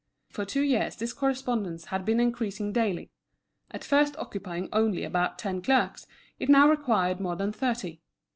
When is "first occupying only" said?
3.83-5.03